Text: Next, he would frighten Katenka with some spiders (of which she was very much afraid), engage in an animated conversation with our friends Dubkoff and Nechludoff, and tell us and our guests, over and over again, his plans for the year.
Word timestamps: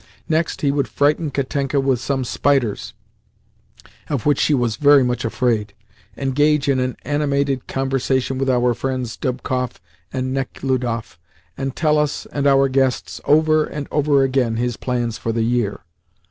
Next, 0.27 0.61
he 0.61 0.71
would 0.71 0.87
frighten 0.87 1.29
Katenka 1.29 1.79
with 1.79 1.99
some 1.99 2.23
spiders 2.23 2.95
(of 4.09 4.25
which 4.25 4.39
she 4.39 4.55
was 4.55 4.77
very 4.77 5.03
much 5.03 5.23
afraid), 5.23 5.75
engage 6.17 6.67
in 6.67 6.79
an 6.79 6.97
animated 7.05 7.67
conversation 7.67 8.39
with 8.39 8.49
our 8.49 8.73
friends 8.73 9.15
Dubkoff 9.15 9.79
and 10.11 10.33
Nechludoff, 10.35 11.19
and 11.55 11.75
tell 11.75 11.99
us 11.99 12.25
and 12.31 12.47
our 12.47 12.67
guests, 12.67 13.21
over 13.25 13.63
and 13.63 13.87
over 13.91 14.23
again, 14.23 14.55
his 14.55 14.75
plans 14.75 15.19
for 15.19 15.31
the 15.31 15.43
year. 15.43 15.81